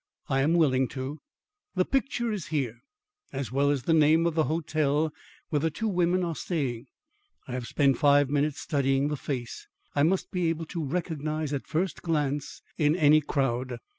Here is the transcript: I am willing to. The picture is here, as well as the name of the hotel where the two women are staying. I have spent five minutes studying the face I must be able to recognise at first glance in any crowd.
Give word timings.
I 0.29 0.41
am 0.41 0.55
willing 0.55 0.87
to. 0.97 1.19
The 1.75 1.85
picture 1.85 2.31
is 2.31 2.47
here, 2.47 2.79
as 3.31 3.51
well 3.51 3.69
as 3.69 3.83
the 3.83 3.93
name 3.93 4.25
of 4.25 4.33
the 4.33 4.45
hotel 4.45 5.13
where 5.49 5.59
the 5.59 5.69
two 5.69 5.87
women 5.87 6.23
are 6.23 6.33
staying. 6.33 6.87
I 7.47 7.51
have 7.51 7.67
spent 7.67 7.99
five 7.99 8.27
minutes 8.27 8.59
studying 8.59 9.09
the 9.09 9.15
face 9.15 9.67
I 9.93 10.01
must 10.01 10.31
be 10.31 10.49
able 10.49 10.65
to 10.73 10.83
recognise 10.83 11.53
at 11.53 11.67
first 11.67 12.01
glance 12.01 12.63
in 12.79 12.95
any 12.95 13.21
crowd. 13.21 13.77